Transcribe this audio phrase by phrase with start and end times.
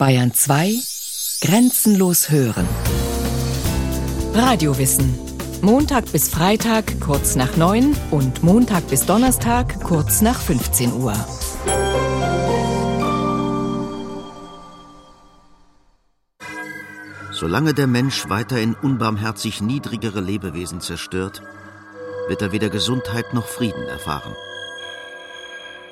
[0.00, 0.76] Bayern 2
[1.42, 2.66] Grenzenlos hören.
[4.32, 5.14] Radiowissen.
[5.60, 11.12] Montag bis Freitag kurz nach 9 und Montag bis Donnerstag kurz nach 15 Uhr.
[17.30, 21.42] Solange der Mensch weiterhin unbarmherzig niedrigere Lebewesen zerstört,
[22.26, 24.34] wird er weder Gesundheit noch Frieden erfahren.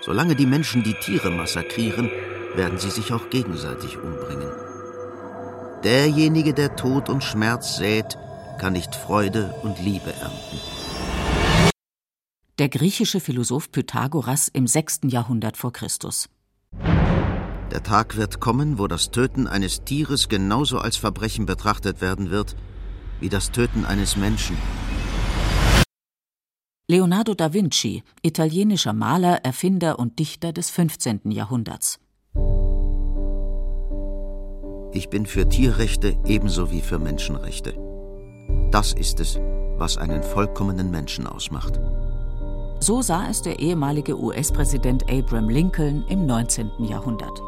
[0.09, 2.11] Solange die Menschen die Tiere massakrieren,
[2.55, 4.49] werden sie sich auch gegenseitig umbringen.
[5.85, 8.17] Derjenige, der Tod und Schmerz sät,
[8.59, 10.61] kann nicht Freude und Liebe ernten.
[12.59, 15.01] Der griechische Philosoph Pythagoras im 6.
[15.09, 16.31] Jahrhundert vor Christus.
[17.71, 22.57] Der Tag wird kommen, wo das Töten eines Tieres genauso als Verbrechen betrachtet werden wird
[23.21, 24.57] wie das Töten eines Menschen.
[26.91, 31.31] Leonardo da Vinci, italienischer Maler, Erfinder und Dichter des 15.
[31.31, 31.99] Jahrhunderts.
[34.95, 37.75] Ich bin für Tierrechte ebenso wie für Menschenrechte.
[38.71, 39.39] Das ist es,
[39.77, 41.79] was einen vollkommenen Menschen ausmacht.
[42.81, 46.71] So sah es der ehemalige US-Präsident Abraham Lincoln im 19.
[46.89, 47.39] Jahrhundert.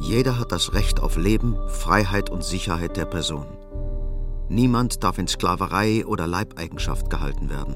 [0.00, 3.44] Jeder hat das Recht auf Leben, Freiheit und Sicherheit der Person.
[4.52, 7.74] Niemand darf in Sklaverei oder Leibeigenschaft gehalten werden.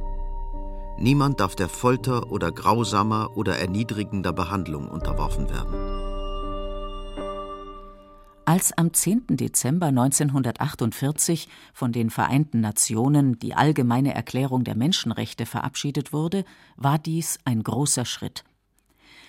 [0.98, 5.74] Niemand darf der Folter oder grausamer oder erniedrigender Behandlung unterworfen werden.
[8.44, 9.24] Als am 10.
[9.30, 16.44] Dezember 1948 von den Vereinten Nationen die Allgemeine Erklärung der Menschenrechte verabschiedet wurde,
[16.76, 18.44] war dies ein großer Schritt.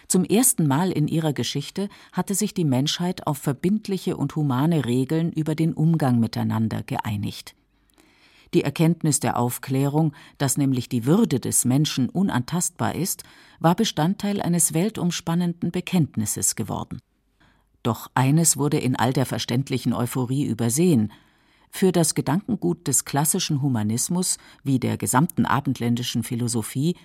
[0.08, 5.34] Zum ersten Mal in ihrer Geschichte hatte sich die Menschheit auf verbindliche und humane Regeln
[5.34, 7.56] über den Umgang miteinander geeinigt.
[8.54, 13.24] Die Erkenntnis der Aufklärung, dass nämlich die Würde des Menschen unantastbar ist,
[13.60, 17.00] war Bestandteil eines weltumspannenden Bekenntnisses geworden.
[17.84, 21.12] Doch eines wurde in all der verständlichen Euphorie übersehen.
[21.70, 26.96] Für das Gedankengut des klassischen Humanismus wie der gesamten abendländischen Philosophie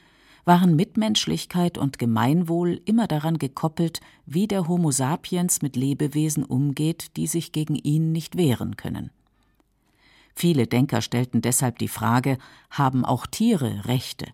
[0.45, 7.27] waren Mitmenschlichkeit und Gemeinwohl immer daran gekoppelt, wie der Homo sapiens mit Lebewesen umgeht, die
[7.27, 9.11] sich gegen ihn nicht wehren können.
[10.35, 12.39] Viele Denker stellten deshalb die Frage,
[12.71, 14.27] haben auch Tiere Rechte?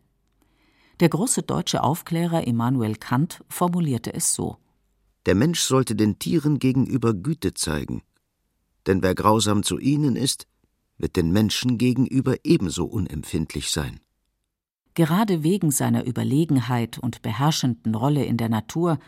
[1.00, 4.58] Der große deutsche Aufklärer Immanuel Kant formulierte es so
[5.28, 8.00] der Mensch sollte den Tieren gegenüber Güte zeigen,
[8.86, 10.46] denn wer grausam zu ihnen ist,
[10.96, 14.00] wird den Menschen gegenüber ebenso unempfindlich sein.
[14.98, 18.98] Gerade wegen seiner Überlegenheit und beherrschenden Rolle in der Natur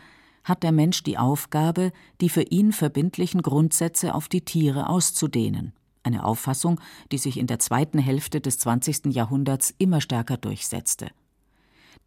[0.41, 1.91] hat der Mensch die Aufgabe,
[2.21, 6.79] die für ihn verbindlichen Grundsätze auf die Tiere auszudehnen, eine Auffassung,
[7.11, 9.07] die sich in der zweiten Hälfte des 20.
[9.07, 11.09] Jahrhunderts immer stärker durchsetzte.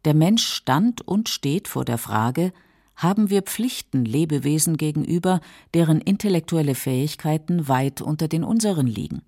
[0.03, 2.53] Der Mensch stand und steht vor der Frage,
[2.95, 5.41] haben wir Pflichten Lebewesen gegenüber,
[5.75, 9.21] deren intellektuelle Fähigkeiten weit unter den unseren liegen.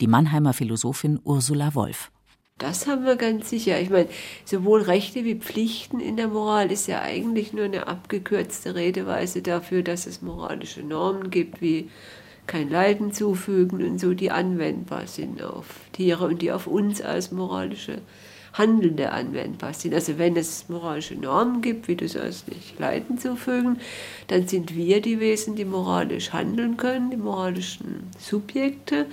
[0.00, 2.10] Die Mannheimer Philosophin Ursula Wolf.
[2.58, 3.80] Das haben wir ganz sicher.
[3.80, 4.08] Ich meine,
[4.44, 9.82] sowohl Rechte wie Pflichten in der Moral ist ja eigentlich nur eine abgekürzte Redeweise dafür,
[9.82, 11.88] dass es moralische Normen gibt, wie
[12.48, 17.30] kein Leiden zufügen und so, die anwendbar sind auf Tiere und die auf uns als
[17.30, 18.00] moralische
[18.58, 19.94] Handelnde anwendbar sind.
[19.94, 23.78] Also wenn es moralische Normen gibt, wie du sollst nicht Leiden zufügen,
[24.26, 29.06] dann sind wir die Wesen, die moralisch handeln können, die moralischen Subjekte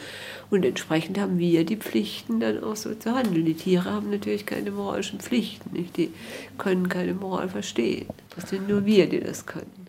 [0.49, 3.45] und entsprechend haben wir die Pflichten dann auch so zu handeln.
[3.45, 5.95] Die Tiere haben natürlich keine moralischen Pflichten, nicht?
[5.97, 6.11] die
[6.57, 8.07] können keine Moral verstehen.
[8.35, 9.87] Das sind nur wir, die das können.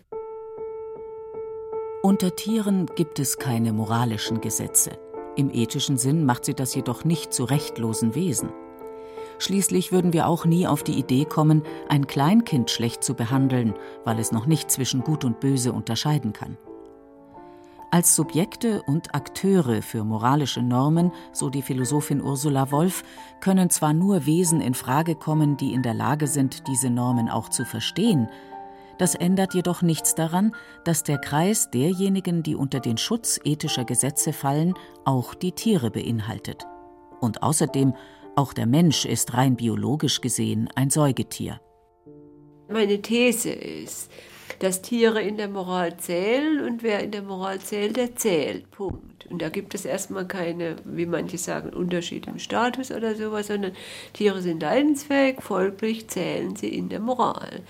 [2.03, 4.91] Unter Tieren gibt es keine moralischen Gesetze.
[5.35, 8.49] Im ethischen Sinn macht sie das jedoch nicht zu rechtlosen Wesen.
[9.39, 14.19] Schließlich würden wir auch nie auf die Idee kommen, ein Kleinkind schlecht zu behandeln, weil
[14.19, 16.57] es noch nicht zwischen Gut und Böse unterscheiden kann.
[17.89, 23.03] Als Subjekte und Akteure für moralische Normen, so die Philosophin Ursula Wolf,
[23.39, 27.47] können zwar nur Wesen in Frage kommen, die in der Lage sind, diese Normen auch
[27.47, 28.27] zu verstehen,
[28.97, 34.33] das ändert jedoch nichts daran, dass der Kreis derjenigen, die unter den Schutz ethischer Gesetze
[34.33, 34.73] fallen,
[35.05, 36.65] auch die Tiere beinhaltet.
[37.19, 37.93] Und außerdem
[38.37, 41.59] auch der Mensch ist rein biologisch gesehen ein Säugetier.
[42.69, 44.11] Meine These ist,
[44.59, 48.69] dass Tiere in der Moral zählen und wer in der Moral zählt, der zählt.
[48.71, 49.25] Punkt.
[49.29, 53.73] Und da gibt es erstmal keine, wie manche sagen, Unterschied im Status oder sowas, sondern
[54.13, 57.61] Tiere sind leidensfähig, folglich zählen sie in der Moral.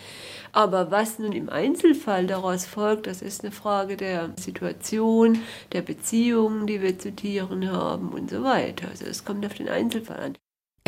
[0.51, 5.39] Aber was nun im Einzelfall daraus folgt, das ist eine Frage der Situation,
[5.71, 8.89] der Beziehungen, die wir zu Tieren haben und so weiter.
[8.89, 10.37] Also es kommt auf den Einzelfall an.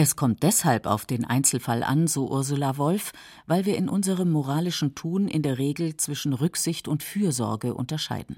[0.02, 3.12] Es kommt deshalb auf den Einzelfall an, so Ursula Wolf,
[3.48, 8.38] weil wir in unserem moralischen Tun in der Regel zwischen Rücksicht und Fürsorge unterscheiden.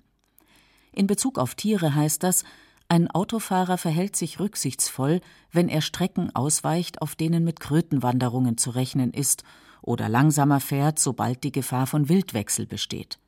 [0.91, 2.45] In Bezug auf Tiere heißt das,
[2.89, 5.21] ein Autofahrer verhält sich rücksichtsvoll,
[5.51, 9.43] wenn er Strecken ausweicht, auf denen mit Krötenwanderungen zu rechnen ist,
[9.83, 13.19] oder langsamer fährt, sobald die Gefahr von Wildwechsel besteht.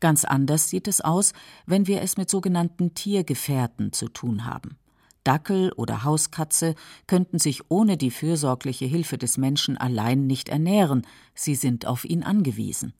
[0.00, 1.34] Ganz anders sieht es aus,
[1.66, 4.76] wenn wir es mit sogenannten Tiergefährten zu tun haben.
[5.24, 6.74] Dackel oder Hauskatze
[7.06, 12.22] könnten sich ohne die fürsorgliche Hilfe des Menschen allein nicht ernähren, sie sind auf ihn
[12.22, 12.92] angewiesen.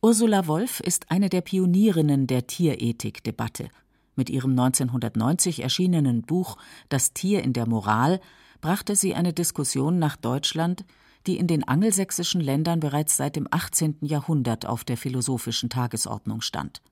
[0.00, 3.68] Ursula Wolf ist eine der Pionierinnen der Tierethik-Debatte.
[4.16, 6.56] Mit ihrem 1990 erschienenen Buch
[6.88, 8.20] Das Tier in der Moral
[8.60, 10.84] brachte sie eine Diskussion nach Deutschland,
[11.26, 13.98] die in den angelsächsischen Ländern bereits seit dem 18.
[14.00, 16.82] Jahrhundert auf der philosophischen Tagesordnung stand.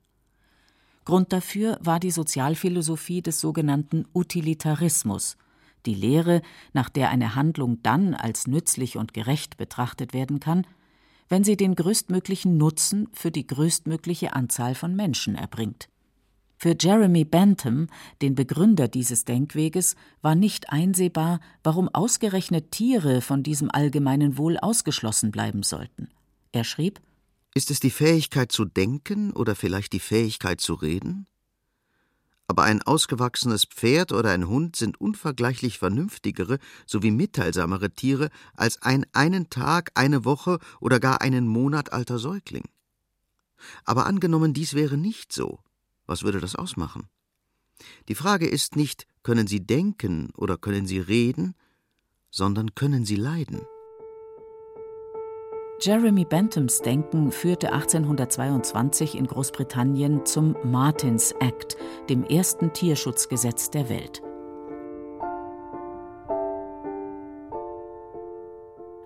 [1.05, 5.37] Grund dafür war die Sozialphilosophie des sogenannten Utilitarismus,
[5.85, 6.41] die Lehre,
[6.73, 10.65] nach der eine Handlung dann als nützlich und gerecht betrachtet werden kann,
[11.27, 15.87] wenn sie den größtmöglichen Nutzen für die größtmögliche Anzahl von Menschen erbringt.
[16.57, 17.87] Für Jeremy Bentham,
[18.21, 25.31] den Begründer dieses Denkweges, war nicht einsehbar, warum ausgerechnet Tiere von diesem allgemeinen Wohl ausgeschlossen
[25.31, 26.09] bleiben sollten.
[26.51, 27.01] Er schrieb
[27.53, 31.27] Ist es die Fähigkeit zu denken oder vielleicht die Fähigkeit zu reden?
[32.47, 39.05] Aber ein ausgewachsenes Pferd oder ein Hund sind unvergleichlich vernünftigere sowie mitteilsamere Tiere als ein
[39.13, 42.65] einen Tag, eine Woche oder gar einen Monat alter Säugling.
[43.85, 45.59] Aber angenommen, dies wäre nicht so,
[46.07, 47.07] was würde das ausmachen?
[48.07, 51.55] Die Frage ist nicht, können Sie denken oder können Sie reden,
[52.29, 53.61] sondern können Sie leiden.
[55.83, 61.75] Jeremy Benthams Denken führte 1822 in Großbritannien zum Martins Act,
[62.07, 64.21] dem ersten Tierschutzgesetz der Welt.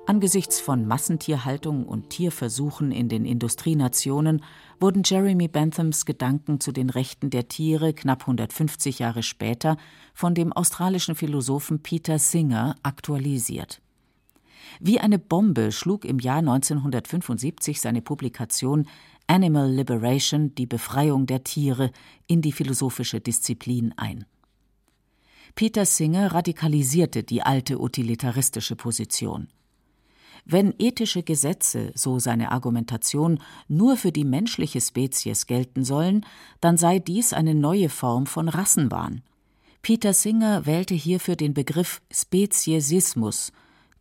[0.06, 4.44] Angesichts von Massentierhaltung und Tierversuchen in den Industrienationen
[4.78, 9.78] wurden Jeremy Benthams Gedanken zu den Rechten der Tiere knapp 150 Jahre später
[10.14, 13.82] von dem australischen Philosophen Peter Singer aktualisiert.
[14.80, 18.88] Wie eine Bombe schlug im Jahr 1975 seine Publikation
[19.28, 21.92] Animal Liberation, die Befreiung der Tiere,
[22.28, 24.26] in die philosophische Disziplin ein.
[25.56, 29.48] Peter Singer radikalisierte die alte utilitaristische Position.
[30.44, 36.24] Wenn ethische Gesetze, so seine Argumentation, nur für die menschliche Spezies gelten sollen,
[36.62, 39.22] dann sei dies eine neue Form von Rassenwahn.
[39.82, 43.52] Peter Singer wählte hierfür den Begriff Speziesismus.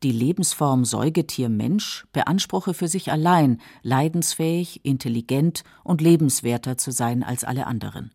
[0.04, 7.66] Die Lebensform Säugetier-Mensch beanspruche für sich allein, leidensfähig, intelligent und lebenswerter zu sein als alle
[7.66, 8.10] anderen.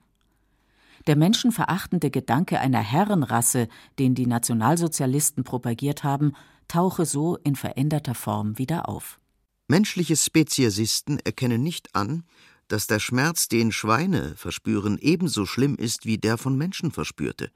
[1.07, 6.33] Der menschenverachtende Gedanke einer Herrenrasse, den die Nationalsozialisten propagiert haben,
[6.68, 9.19] tauche so in veränderter Form wieder auf.
[9.68, 12.24] Menschliche Speziesisten erkennen nicht an,
[12.68, 17.50] dass der Schmerz, den Schweine verspüren, ebenso schlimm ist wie der von Menschen verspürte.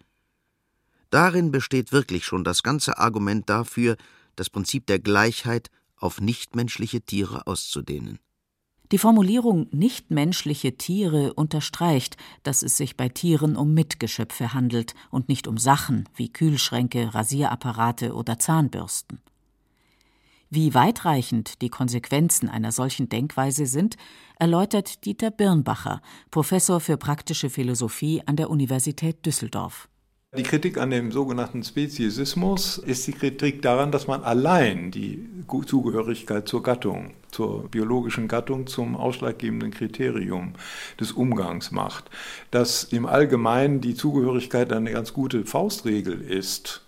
[1.12, 3.98] Darin besteht wirklich schon das ganze Argument dafür,
[4.36, 8.20] das Prinzip der Gleichheit auf nichtmenschliche Tiere auszudehnen.
[8.92, 15.48] Die Formulierung nichtmenschliche Tiere unterstreicht, dass es sich bei Tieren um Mitgeschöpfe handelt und nicht
[15.48, 19.20] um Sachen wie Kühlschränke, Rasierapparate oder Zahnbürsten.
[20.52, 23.98] Wie weitreichend die Konsequenzen einer solchen Denkweise sind,
[24.38, 26.00] erläutert Dieter Birnbacher,
[26.30, 29.90] Professor für praktische Philosophie an der Universität Düsseldorf.
[30.36, 35.30] Die Kritik an dem sogenannten Speziesismus ist die Kritik daran, dass man allein die
[35.68, 40.54] Zugehörigkeit zur Gattung, zur biologischen Gattung zum ausschlaggebenden Kriterium
[41.00, 42.10] des Umgangs macht.
[42.50, 46.84] Dass im Allgemeinen die Zugehörigkeit eine ganz gute Faustregel ist,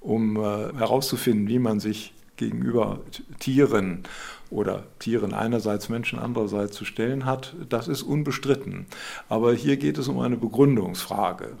[0.00, 0.40] um äh,
[0.76, 2.98] herauszufinden, wie man sich gegenüber
[3.38, 4.02] Tieren
[4.50, 8.86] oder Tieren einerseits, Menschen andererseits zu stellen hat, das ist unbestritten.
[9.28, 11.52] Aber hier geht es um eine Begründungsfrage.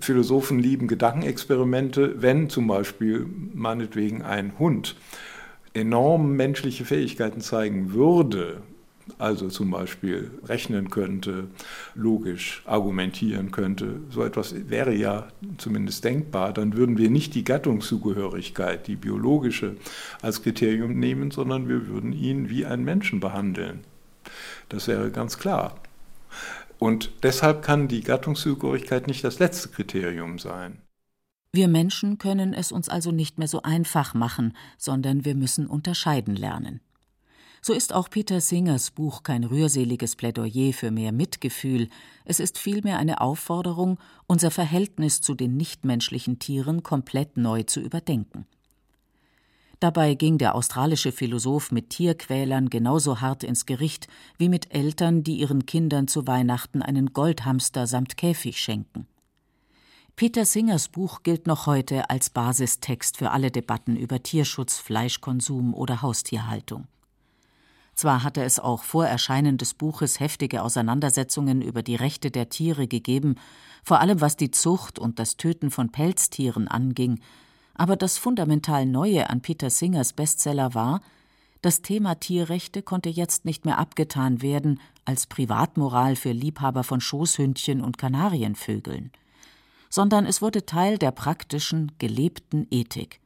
[0.00, 4.96] Philosophen lieben Gedankenexperimente, wenn zum Beispiel meinetwegen ein Hund
[5.74, 8.62] enorm menschliche Fähigkeiten zeigen würde,
[9.18, 11.48] also zum Beispiel rechnen könnte,
[11.94, 15.28] logisch argumentieren könnte, so etwas wäre ja
[15.58, 19.76] zumindest denkbar, dann würden wir nicht die Gattungszugehörigkeit, die biologische,
[20.20, 23.80] als Kriterium nehmen, sondern wir würden ihn wie einen Menschen behandeln.
[24.68, 25.76] Das wäre ganz klar.
[26.78, 30.78] Und deshalb kann die Gattungszugehörigkeit nicht das letzte Kriterium sein.
[31.52, 36.34] Wir Menschen können es uns also nicht mehr so einfach machen, sondern wir müssen unterscheiden
[36.34, 36.80] lernen.
[37.64, 41.90] So ist auch Peter Singers Buch kein rührseliges Plädoyer für mehr Mitgefühl,
[42.24, 48.46] es ist vielmehr eine Aufforderung, unser Verhältnis zu den nichtmenschlichen Tieren komplett neu zu überdenken.
[49.78, 55.36] Dabei ging der australische Philosoph mit Tierquälern genauso hart ins Gericht wie mit Eltern, die
[55.36, 59.06] ihren Kindern zu Weihnachten einen Goldhamster samt Käfig schenken.
[60.16, 66.02] Peter Singers Buch gilt noch heute als Basistext für alle Debatten über Tierschutz, Fleischkonsum oder
[66.02, 66.88] Haustierhaltung.
[67.94, 72.86] Zwar hatte es auch vor Erscheinen des Buches heftige Auseinandersetzungen über die Rechte der Tiere
[72.86, 73.36] gegeben,
[73.84, 77.20] vor allem was die Zucht und das Töten von Pelztieren anging,
[77.74, 81.00] aber das fundamental Neue an Peter Singers Bestseller war,
[81.62, 87.80] das Thema Tierrechte konnte jetzt nicht mehr abgetan werden als Privatmoral für Liebhaber von Schoßhündchen
[87.80, 89.12] und Kanarienvögeln,
[89.88, 93.21] sondern es wurde Teil der praktischen, gelebten Ethik.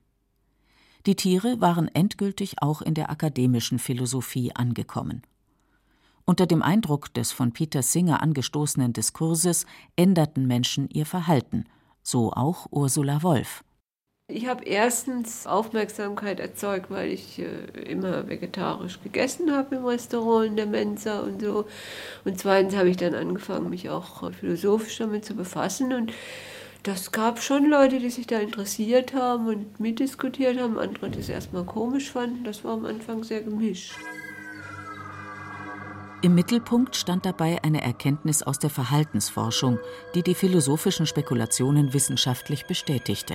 [1.06, 5.22] Die Tiere waren endgültig auch in der akademischen Philosophie angekommen.
[6.24, 11.66] Unter dem Eindruck des von Peter Singer angestoßenen Diskurses änderten Menschen ihr Verhalten,
[12.02, 13.62] so auch Ursula Wolf.
[14.28, 17.44] Ich habe erstens Aufmerksamkeit erzeugt, weil ich äh,
[17.88, 21.66] immer vegetarisch gegessen habe im Restaurant, in der Mensa und so.
[22.24, 25.92] Und zweitens habe ich dann angefangen, mich auch philosophisch damit zu befassen.
[25.92, 26.12] Und
[26.86, 31.28] das gab schon Leute, die sich da interessiert haben und mitdiskutiert haben, andere, die es
[31.28, 32.44] erstmal komisch fanden.
[32.44, 33.96] Das war am Anfang sehr gemischt.
[36.22, 39.78] Im Mittelpunkt stand dabei eine Erkenntnis aus der Verhaltensforschung,
[40.14, 43.34] die die philosophischen Spekulationen wissenschaftlich bestätigte.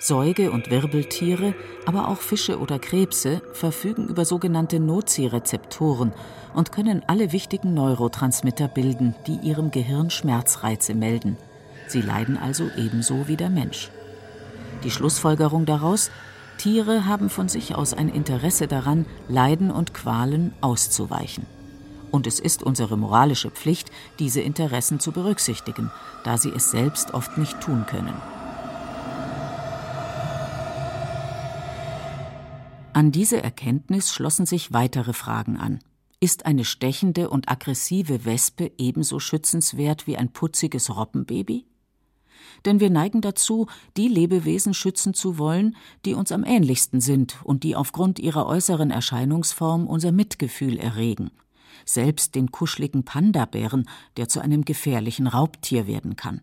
[0.00, 1.54] Säuge- und Wirbeltiere,
[1.86, 6.12] aber auch Fische oder Krebse verfügen über sogenannte Nozirezeptoren
[6.54, 11.38] und können alle wichtigen Neurotransmitter bilden, die ihrem Gehirn Schmerzreize melden.
[11.86, 13.90] Sie leiden also ebenso wie der Mensch.
[14.82, 16.10] Die Schlussfolgerung daraus,
[16.58, 21.46] Tiere haben von sich aus ein Interesse daran, Leiden und Qualen auszuweichen.
[22.10, 25.90] Und es ist unsere moralische Pflicht, diese Interessen zu berücksichtigen,
[26.22, 28.14] da sie es selbst oft nicht tun können.
[32.92, 35.80] An diese Erkenntnis schlossen sich weitere Fragen an.
[36.20, 41.66] Ist eine stechende und aggressive Wespe ebenso schützenswert wie ein putziges Robbenbaby?
[42.64, 47.62] Denn wir neigen dazu, die Lebewesen schützen zu wollen, die uns am ähnlichsten sind und
[47.62, 51.30] die aufgrund ihrer äußeren Erscheinungsform unser Mitgefühl erregen.
[51.84, 56.40] Selbst den kuscheligen Pandabären, der zu einem gefährlichen Raubtier werden kann.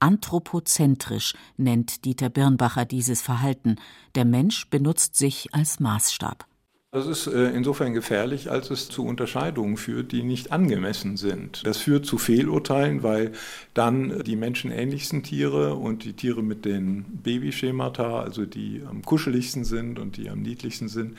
[0.00, 3.76] Anthropozentrisch nennt Dieter Birnbacher dieses Verhalten.
[4.14, 6.49] Der Mensch benutzt sich als Maßstab.
[6.92, 11.64] Das ist äh, insofern gefährlich, als es zu Unterscheidungen führt, die nicht angemessen sind.
[11.64, 13.30] Das führt zu Fehlurteilen, weil
[13.74, 20.00] dann die menschenähnlichsten Tiere und die Tiere mit den Babyschemata, also die am kuscheligsten sind
[20.00, 21.16] und die am niedlichsten sind,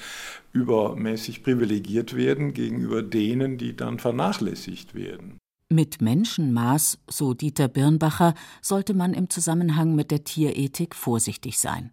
[0.51, 5.38] übermäßig privilegiert werden gegenüber denen, die dann vernachlässigt werden.
[5.70, 11.92] Mit Menschenmaß, so Dieter Birnbacher, sollte man im Zusammenhang mit der Tierethik vorsichtig sein.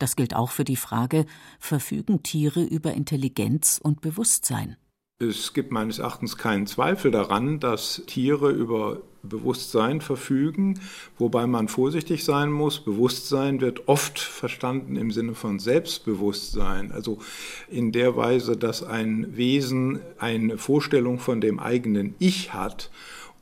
[0.00, 1.26] Das gilt auch für die Frage,
[1.58, 4.76] verfügen Tiere über Intelligenz und Bewusstsein?
[5.18, 10.80] Es gibt meines Erachtens keinen Zweifel daran, dass Tiere über Bewusstsein verfügen,
[11.18, 12.80] wobei man vorsichtig sein muss.
[12.80, 17.18] Bewusstsein wird oft verstanden im Sinne von Selbstbewusstsein, also
[17.68, 22.90] in der Weise, dass ein Wesen eine Vorstellung von dem eigenen Ich hat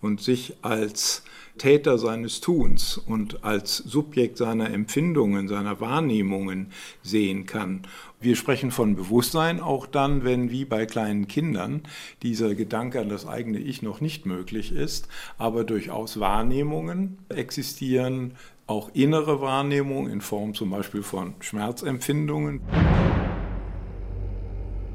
[0.03, 1.23] und sich als
[1.59, 6.73] Täter seines Tuns und als Subjekt seiner Empfindungen, seiner Wahrnehmungen
[7.03, 7.83] sehen kann.
[8.21, 11.83] Wir sprechen von Bewusstsein auch dann, wenn wie bei kleinen Kindern
[12.23, 18.33] dieser Gedanke an das eigene Ich noch nicht möglich ist, aber durchaus Wahrnehmungen existieren,
[18.67, 22.61] auch innere Wahrnehmungen in Form zum Beispiel von Schmerzempfindungen.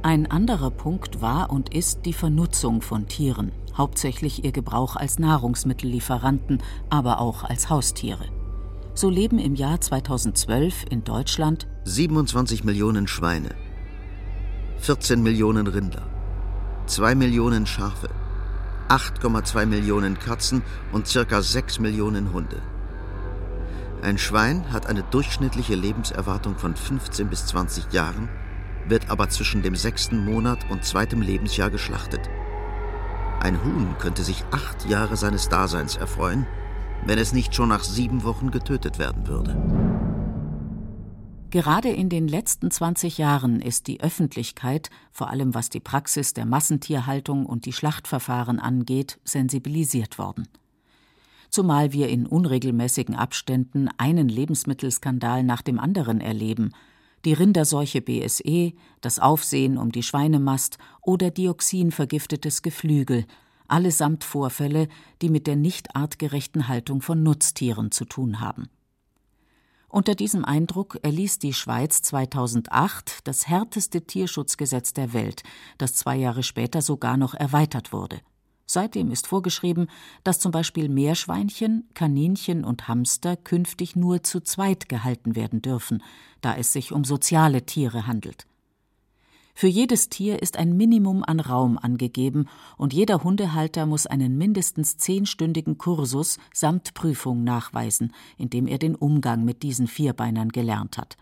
[0.05, 6.62] Ein anderer Punkt war und ist die Vernutzung von Tieren, hauptsächlich ihr Gebrauch als Nahrungsmittellieferanten,
[6.89, 8.25] aber auch als Haustiere.
[8.95, 13.55] So leben im Jahr 2012 in Deutschland 27 Millionen Schweine,
[14.79, 16.03] 14 Millionen Rinder,
[16.88, 18.10] 2 Millionen Schafe,
[18.89, 21.41] 8,2 Millionen Katzen und ca.
[21.41, 22.62] 6 Millionen Hunde.
[24.01, 28.27] Ein Schwein hat eine durchschnittliche Lebenserwartung von 15 bis 20 Jahren
[28.87, 32.29] wird aber zwischen dem sechsten Monat und zweitem Lebensjahr geschlachtet.
[33.39, 36.45] Ein Huhn könnte sich acht Jahre seines Daseins erfreuen,
[37.05, 39.57] wenn es nicht schon nach sieben Wochen getötet werden würde.
[41.49, 46.45] Gerade in den letzten 20 Jahren ist die Öffentlichkeit, vor allem was die Praxis der
[46.45, 50.47] Massentierhaltung und die Schlachtverfahren angeht, sensibilisiert worden.
[51.49, 56.71] Zumal wir in unregelmäßigen Abständen einen Lebensmittelskandal nach dem anderen erleben–
[57.25, 63.25] die Rinderseuche BSE, das Aufsehen um die Schweinemast oder dioxinvergiftetes Geflügel,
[63.67, 64.87] allesamt Vorfälle,
[65.21, 68.69] die mit der nicht artgerechten Haltung von Nutztieren zu tun haben.
[69.87, 75.43] Unter diesem Eindruck erließ die Schweiz 2008 das härteste Tierschutzgesetz der Welt,
[75.77, 78.19] das zwei Jahre später sogar noch erweitert wurde.
[78.73, 79.85] Seitdem ist vorgeschrieben,
[80.23, 86.01] dass zum Beispiel Meerschweinchen, Kaninchen und Hamster künftig nur zu zweit gehalten werden dürfen,
[86.41, 88.47] da es sich um soziale Tiere handelt.
[89.53, 94.97] Für jedes Tier ist ein Minimum an Raum angegeben und jeder Hundehalter muss einen mindestens
[94.97, 101.17] zehnstündigen Kursus samt Prüfung nachweisen, indem er den Umgang mit diesen Vierbeinern gelernt hat.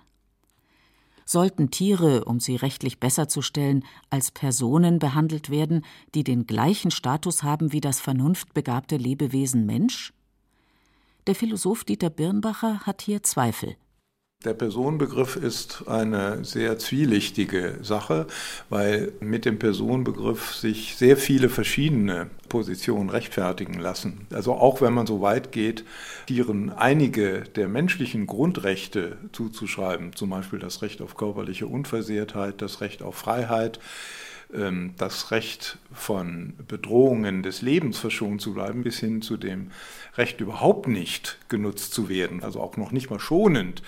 [1.32, 6.92] Sollten Tiere, um sie rechtlich besser zu stellen, als Personen behandelt werden, die den gleichen
[6.92, 10.12] Status haben wie das vernunftbegabte Lebewesen Mensch?
[11.28, 13.78] Der Philosoph Dieter Birnbacher hat hier Zweifel.
[14.44, 18.26] Der Personenbegriff ist eine sehr zwielichtige Sache,
[18.70, 24.26] weil mit dem Personenbegriff sich sehr viele verschiedene Positionen rechtfertigen lassen.
[24.34, 25.86] Also auch wenn man so weit geht,
[26.26, 33.04] Tieren einige der menschlichen Grundrechte zuzuschreiben, zum Beispiel das Recht auf körperliche Unversehrtheit, das Recht
[33.04, 33.80] auf Freiheit,
[34.98, 39.72] das Recht von Bedrohungen des Lebens verschont zu bleiben, bis hin zu dem
[40.18, 43.82] Recht überhaupt nicht genutzt zu werden, also auch noch nicht mal schonend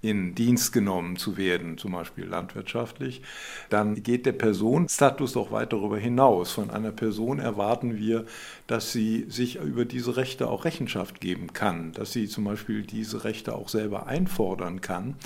[0.00, 3.22] in Dienst genommen zu werden, zum Beispiel landwirtschaftlich,
[3.68, 6.52] dann geht der Personenstatus doch weit darüber hinaus.
[6.52, 8.24] Von einer Person erwarten wir,
[8.66, 13.24] dass sie sich über diese Rechte auch Rechenschaft geben kann, dass sie zum Beispiel diese
[13.24, 15.16] Rechte auch selber einfordern kann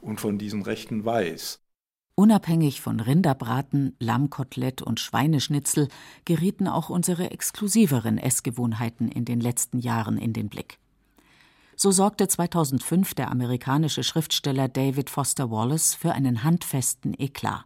[0.00, 1.63] und von diesen Rechten weiß.
[2.16, 5.88] Unabhängig von Rinderbraten, Lammkotelett und Schweineschnitzel
[6.24, 10.78] gerieten auch unsere exklusiveren Essgewohnheiten in den letzten Jahren in den Blick.
[11.74, 17.64] So sorgte 2005 der amerikanische Schriftsteller David Foster Wallace für einen handfesten Eklat.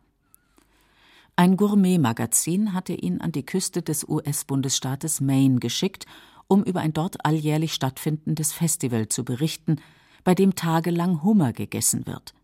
[1.36, 6.06] Ein Gourmet-Magazin hatte ihn an die Küste des US-Bundesstaates Maine geschickt,
[6.48, 9.76] um über ein dort alljährlich stattfindendes Festival zu berichten,
[10.24, 12.34] bei dem tagelang Hummer gegessen wird.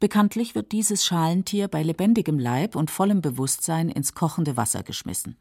[0.00, 5.36] Bekanntlich wird dieses Schalentier bei lebendigem Leib und vollem Bewusstsein ins kochende Wasser geschmissen.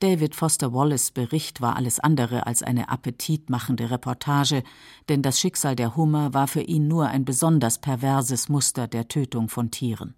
[0.00, 4.62] David Foster Wallace Bericht war alles andere als eine appetitmachende Reportage,
[5.08, 9.48] denn das Schicksal der Hummer war für ihn nur ein besonders perverses Muster der Tötung
[9.48, 10.14] von Tieren.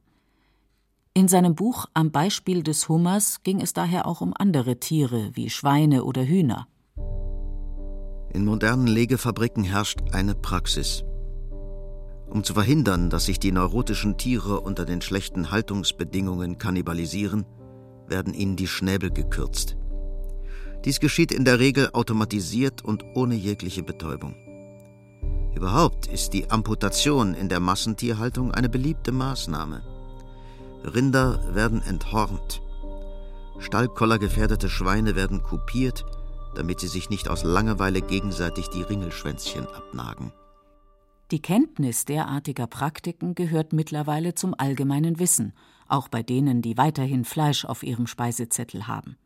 [1.15, 5.49] In seinem Buch Am Beispiel des Hummers ging es daher auch um andere Tiere wie
[5.49, 6.67] Schweine oder Hühner.
[8.33, 11.05] In modernen Legefabriken herrscht eine Praxis.
[12.31, 17.47] Um zu verhindern, dass sich die neurotischen Tiere unter den schlechten Haltungsbedingungen kannibalisieren,
[18.07, 19.77] werden ihnen die Schnäbel gekürzt.
[20.85, 24.35] Dies geschieht in der Regel automatisiert und ohne jegliche Betäubung.
[25.55, 29.83] Überhaupt ist die Amputation in der Massentierhaltung eine beliebte Maßnahme.
[30.85, 32.63] Rinder werden enthornt.
[33.59, 36.05] Stallkollergefährdete Schweine werden kupiert,
[36.55, 40.33] damit sie sich nicht aus Langeweile gegenseitig die Ringelschwänzchen abnagen.
[41.31, 45.53] Die Kenntnis derartiger Praktiken gehört mittlerweile zum allgemeinen Wissen,
[45.87, 49.19] auch bei denen, die weiterhin Fleisch auf ihrem Speisezettel haben.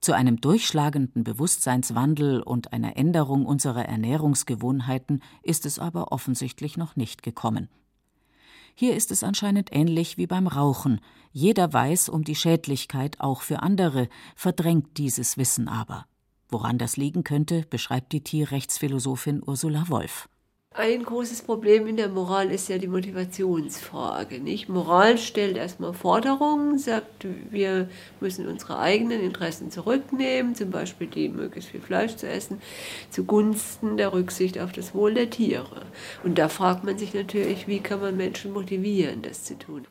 [0.00, 7.22] Zu einem durchschlagenden Bewusstseinswandel und einer Änderung unserer Ernährungsgewohnheiten ist es aber offensichtlich noch nicht
[7.22, 7.68] gekommen.
[8.74, 11.00] Hier ist es anscheinend ähnlich wie beim Rauchen.
[11.32, 16.06] Jeder weiß um die Schädlichkeit auch für andere, verdrängt dieses Wissen aber.
[16.48, 20.28] Woran das liegen könnte, beschreibt die Tierrechtsphilosophin Ursula Wolf.
[20.78, 24.38] Ein großes Problem in der Moral ist ja die Motivationsfrage.
[24.38, 24.68] Nicht?
[24.68, 27.88] Moral stellt erstmal Forderungen, sagt, wir
[28.20, 32.60] müssen unsere eigenen Interessen zurücknehmen, zum Beispiel die möglichst viel Fleisch zu essen,
[33.10, 35.82] zugunsten der Rücksicht auf das Wohl der Tiere.
[36.22, 39.84] Und da fragt man sich natürlich, wie kann man Menschen motivieren, das zu tun.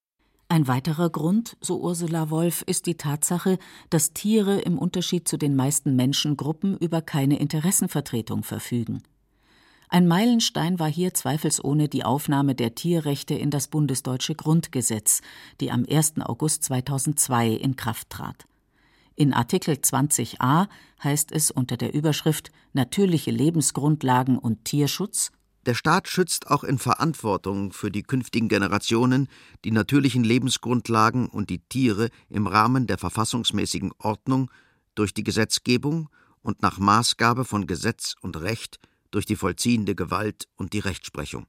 [0.48, 3.58] Ein weiterer Grund, so Ursula Wolf, ist die Tatsache,
[3.90, 9.04] dass Tiere im Unterschied zu den meisten Menschengruppen über keine Interessenvertretung verfügen.
[9.90, 15.22] Ein Meilenstein war hier zweifelsohne die Aufnahme der Tierrechte in das bundesdeutsche Grundgesetz,
[15.62, 16.16] die am 1.
[16.20, 18.48] August 2002 in Kraft trat.
[19.16, 20.68] In Artikel 20a
[21.02, 25.32] heißt es unter der Überschrift Natürliche Lebensgrundlagen und Tierschutz
[25.66, 29.30] Der Staat schützt auch in Verantwortung für die künftigen Generationen
[29.64, 34.52] die natürlichen Lebensgrundlagen und die Tiere im Rahmen der verfassungsmäßigen Ordnung
[34.96, 36.10] durch die Gesetzgebung
[36.42, 38.80] und nach Maßgabe von Gesetz und Recht
[39.18, 41.48] durch die vollziehende Gewalt und die Rechtsprechung.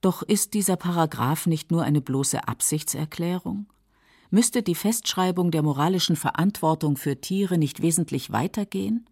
[0.00, 3.68] Doch ist dieser Paragraph nicht nur eine bloße Absichtserklärung?
[4.30, 9.08] Müsste die Festschreibung der moralischen Verantwortung für Tiere nicht wesentlich weitergehen?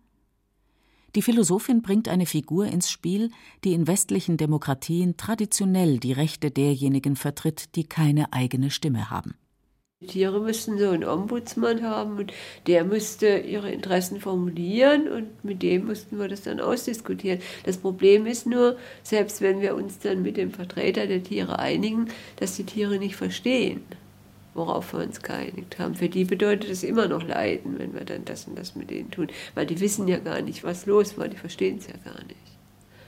[1.14, 3.30] Die Philosophin bringt eine Figur ins Spiel,
[3.62, 9.36] die in westlichen Demokratien traditionell die Rechte derjenigen vertritt, die keine eigene Stimme haben.
[10.02, 12.32] Die Tiere müssten so einen Ombudsmann haben und
[12.66, 17.38] der müsste ihre Interessen formulieren und mit dem müssten wir das dann ausdiskutieren.
[17.64, 22.08] Das Problem ist nur, selbst wenn wir uns dann mit dem Vertreter der Tiere einigen,
[22.36, 23.82] dass die Tiere nicht verstehen
[24.54, 25.94] worauf wir uns geeinigt haben.
[25.94, 29.10] Für die bedeutet es immer noch Leiden, wenn wir dann das und das mit denen
[29.10, 32.22] tun, weil die wissen ja gar nicht, was los war, die verstehen es ja gar
[32.24, 32.51] nicht.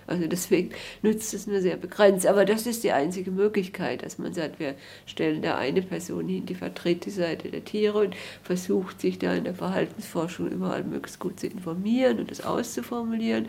[0.07, 0.71] Also deswegen
[1.03, 2.27] nützt es nur sehr begrenzt.
[2.27, 4.75] Aber das ist die einzige Möglichkeit, dass man sagt, wir
[5.07, 9.35] stellen da eine Person hin, die vertritt die Seite der Tiere und versucht sich da
[9.35, 13.47] in der Verhaltensforschung überall möglichst gut zu informieren und das auszuformulieren.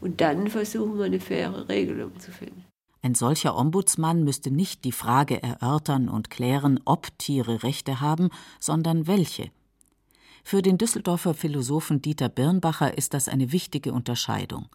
[0.00, 2.64] Und dann versuchen wir eine faire Regelung zu finden.
[3.02, 9.06] Ein solcher Ombudsmann müsste nicht die Frage erörtern und klären, ob Tiere Rechte haben, sondern
[9.06, 9.50] welche.
[10.42, 14.68] Für den Düsseldorfer Philosophen Dieter Birnbacher ist das eine wichtige Unterscheidung.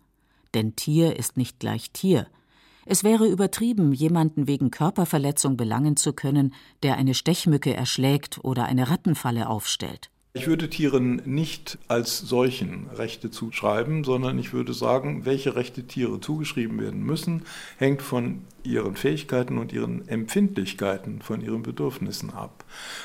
[0.53, 2.27] Denn Tier ist nicht gleich Tier.
[2.85, 8.89] Es wäre übertrieben, jemanden wegen Körperverletzung belangen zu können, der eine Stechmücke erschlägt oder eine
[8.89, 10.09] Rattenfalle aufstellt.
[10.33, 16.21] Ich würde Tieren nicht als solchen Rechte zuschreiben, sondern ich würde sagen, welche Rechte Tiere
[16.21, 17.43] zugeschrieben werden müssen,
[17.77, 22.63] hängt von ihren Fähigkeiten und ihren Empfindlichkeiten, von ihren Bedürfnissen ab.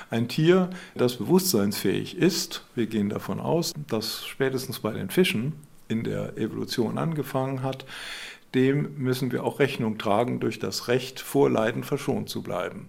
[0.09, 5.55] Ein Tier, das bewusstseinsfähig ist, wir gehen davon aus, dass spätestens bei den Fischen
[5.89, 7.85] in der Evolution angefangen hat,
[8.55, 12.89] dem müssen wir auch Rechnung tragen durch das Recht, vor Leiden verschont zu bleiben.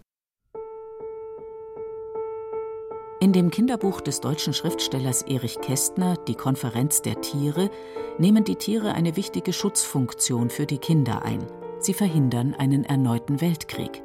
[3.20, 7.72] In dem Kinderbuch des deutschen Schriftstellers Erich Kästner Die Konferenz der Tiere
[8.20, 11.46] nehmen die Tiere eine wichtige Schutzfunktion für die Kinder ein.
[11.80, 14.04] Sie verhindern einen erneuten Weltkrieg.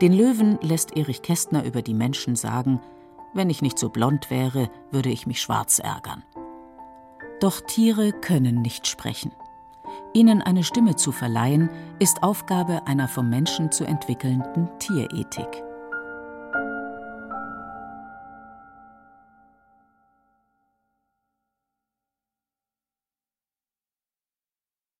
[0.00, 2.80] Den Löwen lässt Erich Kästner über die Menschen sagen,
[3.34, 6.22] wenn ich nicht so blond wäre, würde ich mich schwarz ärgern.
[7.44, 9.30] Doch Tiere können nicht sprechen.
[10.14, 15.63] Ihnen eine Stimme zu verleihen, ist Aufgabe einer vom Menschen zu entwickelnden Tierethik.